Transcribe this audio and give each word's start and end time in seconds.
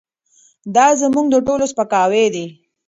دا 0.75 0.85
زموږ 1.01 1.25
د 1.31 1.35
ټولو 1.47 1.65
سپکاوی 1.71 2.25
دی. 2.33 2.45